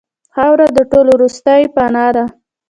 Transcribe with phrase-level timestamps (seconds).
[0.33, 2.25] خاوره د ټولو وروستۍ پناه ده.